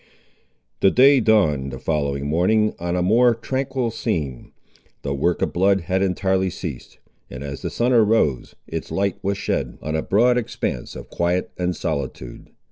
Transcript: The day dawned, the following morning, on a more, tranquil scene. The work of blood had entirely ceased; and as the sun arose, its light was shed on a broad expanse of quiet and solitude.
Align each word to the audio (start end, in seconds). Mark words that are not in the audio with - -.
The 0.79 0.89
day 0.89 1.19
dawned, 1.19 1.71
the 1.71 1.77
following 1.77 2.25
morning, 2.25 2.73
on 2.79 2.95
a 2.95 3.03
more, 3.03 3.35
tranquil 3.35 3.91
scene. 3.91 4.51
The 5.03 5.13
work 5.13 5.43
of 5.43 5.53
blood 5.53 5.81
had 5.81 6.01
entirely 6.01 6.49
ceased; 6.49 6.97
and 7.29 7.43
as 7.43 7.61
the 7.61 7.69
sun 7.69 7.93
arose, 7.93 8.55
its 8.65 8.89
light 8.89 9.17
was 9.21 9.37
shed 9.37 9.77
on 9.79 9.95
a 9.95 10.01
broad 10.01 10.39
expanse 10.39 10.95
of 10.95 11.11
quiet 11.11 11.51
and 11.55 11.75
solitude. 11.75 12.49